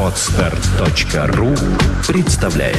Отстар.ру 0.00 1.54
представляет 2.06 2.78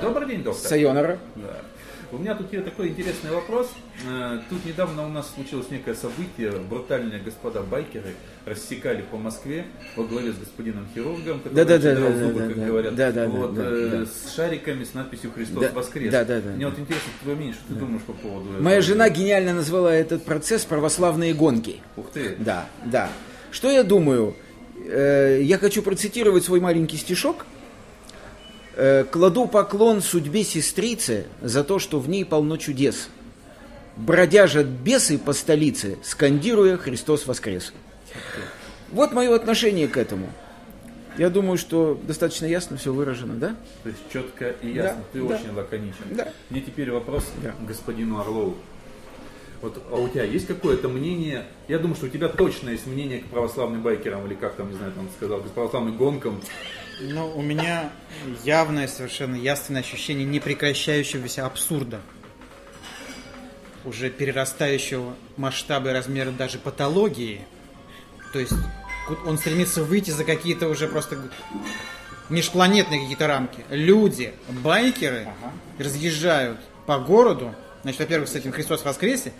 Добрый 0.00 0.28
день, 0.28 0.42
доктор. 0.42 0.68
Сайонара. 0.68 1.18
Да. 1.36 1.71
У 2.12 2.18
меня 2.18 2.34
тут 2.34 2.52
есть 2.52 2.66
такой 2.66 2.88
интересный 2.88 3.30
вопрос. 3.30 3.70
Э, 4.06 4.38
Тут 4.50 4.66
недавно 4.66 5.06
у 5.06 5.08
нас 5.08 5.32
случилось 5.34 5.70
некое 5.70 5.94
событие. 5.94 6.52
Брутальные 6.68 7.20
господа 7.20 7.62
байкеры 7.62 8.14
рассекали 8.44 9.00
по 9.00 9.16
Москве 9.16 9.64
во 9.96 10.04
главе 10.04 10.32
с 10.32 10.36
господином 10.36 10.86
хирургом, 10.94 11.38
который 11.40 11.54
Да-да-да, 11.54 11.94
читал 11.94 12.08
да-да, 12.10 12.24
зубы, 12.26 12.40
да, 12.40 12.46
как 12.48 12.56
да. 12.58 12.66
говорят, 12.66 12.94
Да-да-да, 12.94 13.30
вот, 13.30 13.54
да, 13.54 13.62
э, 13.64 13.88
да. 13.90 14.06
с 14.06 14.34
шариками 14.34 14.84
с 14.84 14.92
надписью 14.92 15.32
«Христос 15.32 15.62
Да, 15.62 15.72
воскрес». 15.72 16.12
да-да-да. 16.12 16.50
Мне 16.50 16.66
вот 16.66 16.78
интересно 16.78 17.12
твое 17.22 17.36
мнение, 17.36 17.54
что 17.54 17.72
ты 17.72 17.80
думаешь 17.80 18.02
по 18.02 18.12
поводу 18.12 18.50
этого? 18.50 18.62
Моя 18.62 18.82
жена 18.82 19.08
гениально 19.08 19.54
назвала 19.54 19.94
этот 19.94 20.22
процесс 20.26 20.66
православные 20.66 21.32
гонки. 21.32 21.80
Ух 21.96 22.10
ты. 22.12 22.36
Да, 22.38 22.66
да. 22.84 23.08
Что 23.50 23.70
я 23.70 23.84
думаю? 23.84 24.36
Э, 24.86 25.40
Я 25.42 25.56
хочу 25.56 25.80
процитировать 25.82 26.44
свой 26.44 26.60
маленький 26.60 26.98
стишок. 26.98 27.46
Э, 28.74 29.04
«Кладу 29.04 29.46
поклон 29.46 30.00
судьбе 30.00 30.44
сестрицы 30.44 31.26
за 31.42 31.62
то, 31.62 31.78
что 31.78 32.00
в 32.00 32.08
ней 32.08 32.24
полно 32.24 32.56
чудес. 32.56 33.08
Бродяжат 33.96 34.66
бесы 34.66 35.18
по 35.18 35.34
столице, 35.34 35.98
скандируя 36.02 36.78
«Христос 36.78 37.26
воскрес». 37.26 37.74
Вот 38.90 39.12
мое 39.12 39.34
отношение 39.34 39.88
к 39.88 39.96
этому. 39.96 40.30
Я 41.18 41.28
думаю, 41.28 41.58
что 41.58 42.00
достаточно 42.06 42.46
ясно 42.46 42.78
все 42.78 42.92
выражено, 42.92 43.34
да? 43.34 43.56
То 43.82 43.90
есть 43.90 44.00
четко 44.10 44.50
и 44.62 44.70
ясно. 44.72 45.00
Да, 45.00 45.04
ты 45.12 45.28
да. 45.28 45.34
очень 45.34 45.54
лаконичен. 45.54 46.04
Да. 46.12 46.28
Мне 46.48 46.62
теперь 46.62 46.90
вопрос 46.90 47.24
Да. 47.42 47.52
к 47.52 47.66
господину 47.66 48.18
Орлову. 48.18 48.56
Вот, 49.62 49.80
а 49.92 49.94
у 49.94 50.08
тебя 50.08 50.24
есть 50.24 50.48
какое-то 50.48 50.88
мнение? 50.88 51.46
Я 51.68 51.78
думаю, 51.78 51.94
что 51.94 52.06
у 52.06 52.08
тебя 52.08 52.28
точно 52.28 52.70
есть 52.70 52.86
мнение 52.86 53.20
к 53.20 53.26
православным 53.26 53.80
байкерам, 53.80 54.26
или 54.26 54.34
как 54.34 54.56
там, 54.56 54.70
не 54.70 54.76
знаю, 54.76 54.92
там 54.92 55.08
сказал, 55.16 55.40
к 55.40 55.50
православным 55.52 55.96
гонкам. 55.96 56.42
Ну, 57.00 57.32
у 57.36 57.42
меня 57.42 57.92
явное, 58.44 58.88
совершенно 58.88 59.36
ясное 59.36 59.80
ощущение 59.80 60.26
непрекращающегося 60.26 61.46
абсурда. 61.46 62.00
Уже 63.84 64.10
перерастающего 64.10 65.14
масштаба 65.36 65.90
и 65.90 65.92
размера 65.92 66.32
даже 66.32 66.58
патологии. 66.58 67.42
То 68.32 68.40
есть 68.40 68.54
он 69.26 69.38
стремится 69.38 69.84
выйти 69.84 70.10
за 70.10 70.24
какие-то 70.24 70.68
уже 70.68 70.88
просто 70.88 71.18
межпланетные 72.28 73.00
какие-то 73.00 73.28
рамки. 73.28 73.64
Люди, 73.70 74.32
байкеры 74.48 75.28
разъезжают 75.78 76.58
по 76.86 76.98
городу. 76.98 77.54
Значит, 77.82 78.00
во-первых, 78.00 78.28
с 78.28 78.34
этим 78.34 78.52
Христос 78.52 78.84
воскресе. 78.84 79.32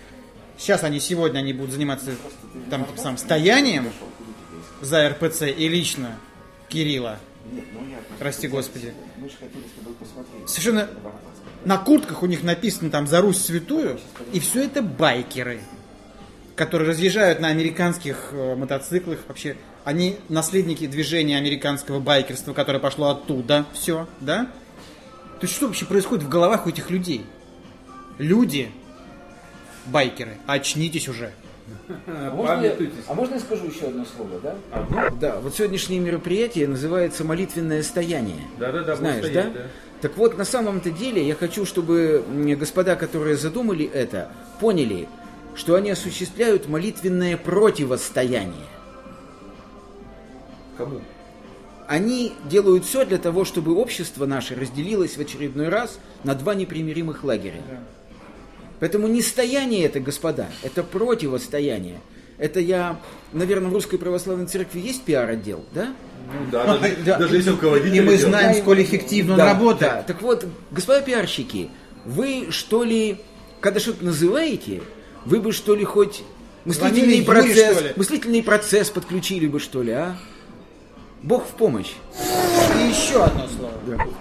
Сейчас 0.62 0.84
они 0.84 1.00
сегодня 1.00 1.40
они 1.40 1.52
будут 1.52 1.72
заниматься 1.72 2.12
там 2.70 2.86
самым 2.96 3.18
стоянием 3.18 3.90
за 4.80 5.08
РПЦ 5.08 5.48
и 5.48 5.66
лично 5.66 6.20
Кирилла. 6.68 7.18
Прости 8.20 8.46
Господи. 8.46 8.94
Совершенно 10.46 10.88
на 11.64 11.78
куртках 11.78 12.22
у 12.22 12.26
них 12.26 12.44
написано 12.44 12.90
там 12.92 13.08
«За 13.08 13.20
Русь 13.20 13.38
святую», 13.38 13.98
и 14.32 14.38
все 14.38 14.62
это 14.62 14.82
байкеры, 14.82 15.62
которые 16.54 16.90
разъезжают 16.90 17.40
на 17.40 17.48
американских 17.48 18.28
э, 18.30 18.54
мотоциклах. 18.54 19.18
Вообще, 19.26 19.56
они 19.82 20.18
наследники 20.28 20.86
движения 20.86 21.38
американского 21.38 21.98
байкерства, 21.98 22.52
которое 22.52 22.78
пошло 22.78 23.08
оттуда. 23.08 23.66
Все, 23.72 24.06
да? 24.20 24.44
То 25.40 25.46
есть 25.46 25.56
что 25.56 25.66
вообще 25.66 25.86
происходит 25.86 26.24
в 26.24 26.28
головах 26.28 26.66
у 26.66 26.68
этих 26.68 26.88
людей? 26.88 27.26
Люди, 28.18 28.70
байкеры, 29.86 30.36
очнитесь 30.46 31.08
уже. 31.08 31.32
Памятуйтесь. 31.96 33.04
а 33.08 33.14
можно 33.14 33.34
я 33.34 33.40
скажу 33.40 33.66
еще 33.66 33.86
одно 33.86 34.04
слово, 34.04 34.40
да? 34.42 34.54
Одно? 34.70 35.08
Да, 35.20 35.40
вот 35.40 35.54
сегодняшнее 35.54 36.00
мероприятие 36.00 36.68
называется 36.68 37.24
молитвенное 37.24 37.82
стояние. 37.82 38.42
Да-да-да, 38.58 38.96
Знаешь, 38.96 39.24
вот 39.24 39.32
да? 39.32 39.42
да. 39.44 39.60
Так 40.00 40.16
вот, 40.16 40.36
на 40.36 40.44
самом-то 40.44 40.90
деле, 40.90 41.26
я 41.26 41.34
хочу, 41.34 41.64
чтобы 41.64 42.24
господа, 42.58 42.96
которые 42.96 43.36
задумали 43.36 43.86
это, 43.86 44.30
поняли, 44.60 45.08
что 45.54 45.74
они 45.76 45.90
осуществляют 45.90 46.68
молитвенное 46.68 47.36
противостояние. 47.36 48.66
Кому? 50.76 51.00
Они 51.86 52.32
делают 52.48 52.84
все 52.84 53.04
для 53.04 53.18
того, 53.18 53.44
чтобы 53.44 53.76
общество 53.76 54.26
наше 54.26 54.54
разделилось 54.54 55.16
в 55.16 55.20
очередной 55.20 55.68
раз 55.68 55.98
на 56.24 56.34
два 56.34 56.54
непримиримых 56.54 57.22
лагеря. 57.22 57.62
Поэтому 58.82 59.06
не 59.06 59.22
стояние 59.22 59.84
это, 59.84 60.00
господа, 60.00 60.48
это 60.64 60.82
противостояние. 60.82 62.00
Это 62.36 62.58
я, 62.58 62.98
наверное, 63.32 63.70
в 63.70 63.74
Русской 63.74 63.96
Православной 63.96 64.46
Церкви 64.46 64.80
есть 64.80 65.04
пиар-отдел, 65.04 65.64
да? 65.72 65.94
Ну 66.34 66.50
да, 66.50 66.76
даже, 66.78 66.96
Да. 67.06 67.18
даже 67.18 67.36
если 67.36 67.50
руководитель 67.50 67.98
И 67.98 68.00
мы 68.00 68.16
идет. 68.16 68.26
знаем, 68.26 68.56
сколь 68.60 68.82
эффективно 68.82 69.34
он 69.34 69.38
Да, 69.38 69.52
работает. 69.52 69.92
да. 69.92 70.02
Так 70.02 70.20
вот, 70.20 70.44
господа 70.72 71.00
пиарщики, 71.00 71.70
вы 72.04 72.48
что 72.50 72.82
ли, 72.82 73.18
когда 73.60 73.78
что-то 73.78 74.04
называете, 74.04 74.82
вы 75.26 75.38
бы 75.40 75.52
что 75.52 75.76
ли 75.76 75.84
хоть 75.84 76.24
мыслительный 76.64 76.90
Звонили 77.02 77.14
Юре, 77.18 77.24
процесс, 77.26 77.76
что 77.76 77.84
ли? 77.86 77.92
мыслительный 77.94 78.42
процесс 78.42 78.90
подключили 78.90 79.46
бы 79.46 79.60
что 79.60 79.80
ли, 79.84 79.92
а? 79.92 80.16
Бог 81.22 81.44
в 81.46 81.50
помощь. 81.50 81.92
И 82.82 82.88
еще 82.90 83.24
одно 83.24 83.48
слово. 83.48 83.72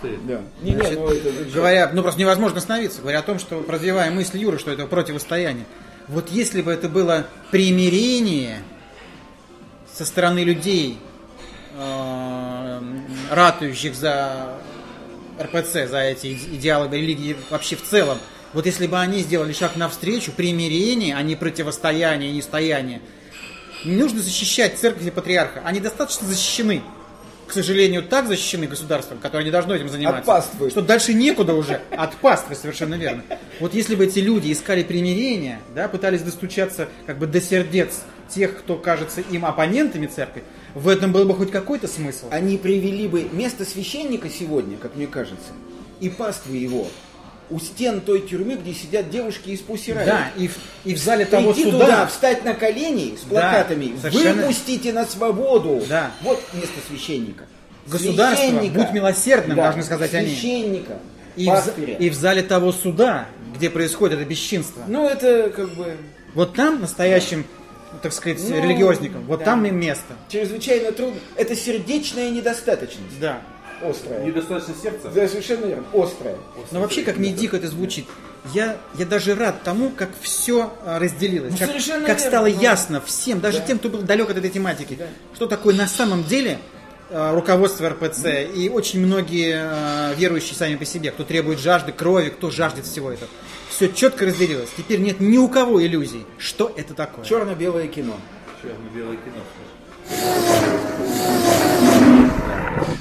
Ты. 0.02 0.18
Да. 0.24 0.42
Значит, 0.62 1.54
говоря, 1.54 1.92
ну 1.94 2.02
просто 2.02 2.20
невозможно 2.20 2.58
остановиться, 2.58 3.02
говоря 3.02 3.20
о 3.20 3.24
том, 3.24 3.40
что 3.40 3.64
развивая 3.68 4.12
мысль 4.12 4.38
Юры, 4.40 4.60
что 4.60 4.72
это 4.72 4.86
противостояние. 4.86 5.66
Вот 6.08 6.30
если 6.30 6.62
бы 6.62 6.72
это 6.72 6.90
было 6.90 7.28
примирение 7.52 8.64
со 9.94 10.06
стороны 10.06 10.40
людей, 10.44 11.00
э, 11.78 12.82
ратующих 13.30 13.96
за 13.96 14.58
РПЦ, 15.40 15.88
за 15.88 16.00
эти 16.00 16.28
иде- 16.28 16.56
идеалы 16.56 16.96
религии 16.96 17.36
вообще 17.50 17.76
в 17.76 17.84
целом, 17.84 18.18
вот 18.54 18.66
если 18.66 18.88
бы 18.88 19.00
они 19.00 19.20
сделали 19.20 19.54
шаг 19.54 19.76
навстречу, 19.76 20.32
примирение, 20.32 21.16
а 21.16 21.22
не 21.22 21.36
противостояние, 21.36 22.32
не 22.32 22.42
стояние, 22.42 23.02
не 23.86 23.96
нужно 23.96 24.20
защищать 24.22 24.78
церковь 24.78 25.06
и 25.08 25.12
патриарха, 25.12 25.62
они 25.64 25.80
достаточно 25.80 26.28
защищены. 26.28 26.82
К 27.52 27.54
сожалению, 27.54 28.02
так 28.04 28.28
защищены 28.28 28.66
государством, 28.66 29.18
которое 29.18 29.44
не 29.44 29.52
должно 29.52 29.76
этим 29.76 29.90
заниматься. 29.90 30.20
От 30.20 30.26
паствы. 30.26 30.70
Что 30.70 30.82
дальше 30.82 31.14
некуда 31.14 31.54
уже. 31.54 31.82
От 31.92 32.16
паствы, 32.16 32.56
совершенно 32.56 32.96
верно. 32.96 33.24
Вот 33.60 33.74
если 33.74 33.96
бы 33.96 34.06
эти 34.06 34.20
люди 34.20 34.54
искали 34.54 34.84
примирения, 34.84 35.60
да, 35.76 35.90
пытались 35.90 36.22
достучаться 36.22 36.88
как 37.06 37.20
бы 37.20 37.28
до 37.28 37.42
сердец 37.42 38.04
тех, 38.30 38.58
кто 38.60 38.78
кажется 38.78 39.20
им 39.20 39.44
оппонентами 39.44 40.06
церкви, 40.06 40.46
в 40.76 40.88
этом 40.88 41.12
был 41.12 41.26
бы 41.26 41.36
хоть 41.36 41.52
какой-то 41.52 41.90
смысл. 41.90 42.28
Они 42.32 42.58
привели 42.58 43.06
бы 43.10 43.28
место 43.34 43.66
священника 43.66 44.30
сегодня, 44.30 44.78
как 44.78 44.96
мне 44.96 45.08
кажется, 45.08 45.52
и 46.00 46.08
паствы 46.08 46.56
его 46.56 46.88
у 47.52 47.60
стен 47.60 48.02
той 48.02 48.22
тюрьмы, 48.22 48.56
где 48.56 48.74
сидят 48.74 49.10
девушки 49.10 49.50
из 49.50 49.60
Пусси 49.60 49.92
Райт. 49.94 50.08
Да, 50.08 50.28
и 50.38 50.48
в, 50.48 50.56
и 50.86 50.94
в 50.96 50.98
зале 50.98 51.26
того 51.26 51.54
Прийти 51.54 51.70
суда... 51.72 51.86
туда, 51.86 52.08
встать 52.08 52.46
на 52.46 52.54
колени 52.54 53.16
с 53.18 53.22
Да, 53.24 53.30
плакатами, 53.30 53.94
совершенно. 54.02 54.42
выпустите 54.44 54.94
на 54.94 55.06
свободу. 55.06 55.82
Да. 55.88 56.12
Вот 56.22 56.42
место 56.54 56.76
священника. 56.90 57.46
Государство, 57.88 58.46
Священника. 58.48 58.80
будь 58.80 58.92
милосердным, 58.92 59.58
Да, 59.58 59.64
должны 59.64 59.84
сказать 59.84 60.14
они. 60.14 60.28
Священника. 60.30 61.00
и, 61.36 61.46
в, 61.46 61.50
пастыря. 61.50 61.96
и 61.96 62.10
в 62.10 62.14
зале 62.14 62.42
того 62.44 62.72
суда, 62.72 63.26
где 63.56 63.70
происходит 63.70 64.20
это 64.20 64.28
бесчинство. 64.30 64.84
Ну, 64.88 65.08
это 65.08 65.50
как 65.50 65.70
бы 65.74 65.98
Вот 66.34 66.54
там 66.56 66.80
настоящим, 66.82 67.46
так 68.02 68.14
сказать, 68.14 68.40
Ну, 68.48 68.56
религиозникам, 68.64 69.24
вот 69.26 69.40
да. 69.40 69.46
там 69.46 69.66
им 69.66 69.78
место. 69.80 70.14
чрезвычайно 70.30 70.92
трудно. 70.92 71.20
Это 71.36 71.56
сердечная 71.56 72.30
недостаточность. 72.30 73.20
Да. 73.20 73.42
Острая. 73.84 74.24
Недостаточно 74.24 74.74
сердца? 74.82 75.10
Да, 75.14 75.28
совершенно 75.28 75.66
верно. 75.66 75.84
Острая. 75.94 76.38
Но 76.72 76.82
вообще, 76.82 77.04
как 77.04 77.18
ни 77.18 77.30
дико 77.30 77.58
это 77.58 77.68
звучит, 77.68 78.06
я, 78.54 78.78
я 78.96 79.06
даже 79.06 79.36
рад 79.36 79.64
тому, 79.64 79.90
как 79.90 80.10
все 80.22 80.72
разделилось. 80.86 81.52
Ну, 81.54 81.58
как 81.58 81.68
совершенно 81.68 82.06
как 82.06 82.18
верно, 82.18 82.30
стало 82.32 82.48
ну. 82.48 82.60
ясно 82.62 83.02
всем, 83.02 83.40
даже 83.40 83.60
Да. 83.60 83.66
тем, 83.66 83.80
кто 83.80 83.90
был 83.90 84.00
далек 84.02 84.30
от 84.30 84.38
этой 84.38 84.50
тематики, 84.50 84.98
что 85.36 85.46
такое 85.48 85.76
на 85.76 85.88
самом 85.88 86.24
деле 86.24 86.58
э, 87.10 87.34
руководство 87.36 87.90
РПЦ 87.90 88.26
и 88.56 88.70
очень 88.70 89.06
многие 89.06 90.12
э, 90.12 90.16
верующие 90.16 90.56
сами 90.56 90.76
по 90.76 90.86
себе, 90.86 91.12
кто 91.12 91.24
требует 91.24 91.60
жажды 91.60 91.92
крови, 91.92 92.30
кто 92.30 92.50
жаждет 92.50 92.86
всего 92.86 93.12
этого. 93.12 93.30
Все 93.70 93.88
четко 93.90 94.26
разделилось. 94.26 94.70
Теперь 94.76 95.00
нет 95.00 95.20
ни 95.20 95.38
у 95.38 95.48
кого 95.48 95.82
иллюзий, 95.84 96.26
что 96.38 96.74
это 96.76 96.94
такое. 96.94 97.24
Черно-белое 97.26 97.88
кино. 97.88 98.16
Черно-белое 98.62 99.18
кино. 99.18 99.42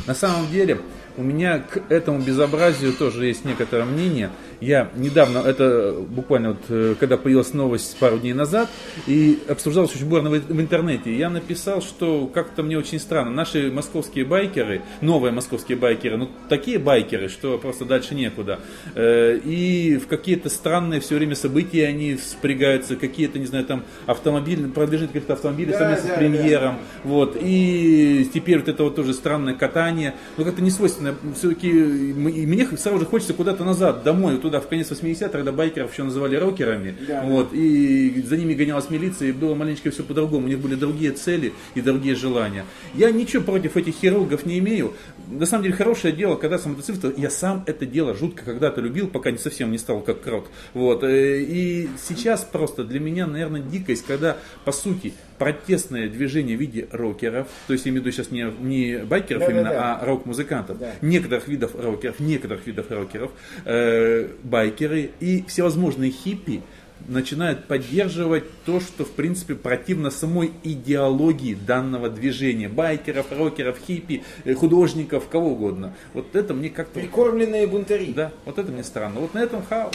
На 0.07 0.15
самом 0.15 0.51
деле, 0.51 0.81
у 1.17 1.23
меня 1.23 1.59
к 1.59 1.83
этому 1.91 2.21
безобразию 2.21 2.93
тоже 2.93 3.27
есть 3.27 3.45
некоторое 3.45 3.85
мнение. 3.85 4.31
Я 4.61 4.91
недавно, 4.95 5.39
это 5.39 5.95
буквально 6.09 6.51
вот, 6.51 6.59
э, 6.69 6.95
когда 7.01 7.17
появилась 7.17 7.55
новость 7.55 7.97
пару 7.99 8.19
дней 8.19 8.35
назад, 8.35 8.69
и 9.07 9.39
обсуждалось 9.49 9.95
очень 9.95 10.07
бурно 10.07 10.31
в, 10.31 10.61
интернете, 10.61 11.15
я 11.17 11.31
написал, 11.31 11.81
что 11.81 12.27
как-то 12.27 12.63
мне 12.63 12.79
очень 12.79 12.99
странно. 12.99 13.31
Наши 13.31 13.71
московские 13.71 14.25
байкеры, 14.25 14.83
новые 15.01 15.33
московские 15.33 15.79
байкеры, 15.79 16.19
ну 16.19 16.29
такие 16.49 16.79
байкеры, 16.79 17.29
что 17.29 17.57
просто 17.59 17.85
дальше 17.85 18.15
некуда. 18.15 18.61
Э, 18.95 19.39
и 19.43 19.97
в 19.97 20.07
какие-то 20.07 20.51
странные 20.51 21.01
все 21.01 21.17
время 21.17 21.35
события 21.35 21.87
они 21.87 22.17
впрягаются, 22.17 22.97
какие-то, 22.97 23.39
не 23.39 23.47
знаю, 23.47 23.65
там 23.65 23.85
автомобили, 24.07 24.67
продвижение 24.67 25.09
каких-то 25.09 25.35
автомобилей 25.35 25.73
да, 25.73 25.79
совместно 25.79 26.09
да, 26.09 26.15
с 26.15 26.19
премьером. 26.19 26.75
Да. 26.75 27.09
Вот. 27.09 27.37
И 27.41 28.29
теперь 28.35 28.59
вот 28.59 28.69
это 28.69 28.85
вот 28.85 28.97
тоже 28.97 29.15
странное 29.15 29.55
катание. 29.55 30.15
Но 30.37 30.45
как-то 30.45 30.61
не 30.61 30.71
свойственно. 30.71 31.15
Все-таки 31.35 31.71
мне 31.71 32.67
сразу 32.77 32.99
же 32.99 33.07
хочется 33.07 33.33
куда-то 33.33 33.65
назад, 33.65 34.03
домой, 34.03 34.39
туда, 34.39 34.50
в 34.59 34.67
конец 34.69 34.91
80-х, 34.91 35.29
когда 35.29 35.53
байкеров 35.53 35.93
еще 35.93 36.03
называли 36.03 36.37
рокерами. 36.37 36.97
Да, 37.07 37.23
вот. 37.23 37.53
И 37.53 38.23
за 38.27 38.37
ними 38.37 38.55
гонялась 38.55 38.91
милиция, 38.91 39.29
и 39.29 39.33
было 39.33 39.55
маленько 39.55 39.91
все 39.91 40.03
по-другому. 40.03 40.47
У 40.47 40.49
них 40.49 40.59
были 40.59 40.75
другие 40.75 41.13
цели 41.13 41.53
и 41.75 41.81
другие 41.81 42.17
желания. 42.17 42.65
Я 42.95 43.13
ничего 43.13 43.43
против 43.43 43.77
этих 43.77 43.95
хирургов 43.95 44.47
не 44.47 44.59
имею. 44.59 44.95
На 45.29 45.47
самом 45.47 45.65
деле, 45.65 45.77
хорошее 45.77 46.15
дело, 46.15 46.37
когда 46.37 46.59
мотоцикл, 46.65 47.09
я 47.17 47.31
сам 47.31 47.63
это 47.67 47.87
дело 47.87 48.15
жутко 48.15 48.45
когда-то 48.45 48.81
любил, 48.81 49.07
пока 49.09 49.31
не 49.31 49.39
совсем 49.39 49.71
не 49.71 49.79
стал 49.79 50.01
как 50.01 50.23
крот. 50.23 50.49
Вот. 50.75 51.05
Э, 51.05 51.41
и 51.41 51.89
сейчас 52.03 52.45
просто 52.51 52.85
для 52.85 52.99
меня, 52.99 53.27
наверное, 53.27 53.61
дикость, 53.61 54.07
когда, 54.07 54.39
по 54.65 54.73
сути, 54.73 55.13
протестное 55.41 56.07
движение 56.11 56.55
в 56.55 56.61
виде 56.61 56.87
рокеров, 56.93 57.49
то 57.67 57.73
есть 57.73 57.87
я 57.87 57.91
имею 57.91 58.03
в 58.03 58.07
виду 58.07 58.15
сейчас 58.15 58.31
не, 58.31 58.45
не 58.61 58.99
байкеров 58.99 59.41
да, 59.41 59.51
именно, 59.51 59.71
да, 59.71 59.71
да. 59.71 59.99
а 59.99 60.05
рок-музыкантов, 60.05 60.79
да. 60.79 60.93
некоторых 61.01 61.49
видов 61.49 61.75
рокеров, 61.75 62.21
некоторых 62.21 62.67
видов 62.67 62.91
рокеров, 62.91 63.31
э, 63.65 64.29
байкеры 64.43 65.13
и 65.19 65.43
всевозможные 65.49 66.11
хиппи, 66.11 66.63
начинают 67.09 67.65
поддерживать 67.65 68.45
то, 68.67 68.81
что 68.81 69.07
в 69.07 69.13
принципе 69.13 69.55
противно 69.55 70.11
самой 70.11 70.53
идеологии 70.63 71.55
данного 71.55 72.11
движения. 72.11 72.69
Байкеров, 72.69 73.33
рокеров, 73.33 73.79
хиппи, 73.79 74.23
э, 74.45 74.53
художников, 74.53 75.27
кого 75.31 75.53
угодно. 75.53 75.95
Вот 76.13 76.37
это 76.37 76.53
мне 76.53 76.69
как-то... 76.69 77.01
Прикормленные 77.01 77.67
бунтари. 77.67 78.13
Да, 78.13 78.33
вот 78.45 78.59
это 78.59 78.71
мне 78.71 78.85
странно. 78.85 79.21
Вот 79.21 79.33
на 79.33 79.39
этом 79.39 79.63
хаос. 79.65 79.95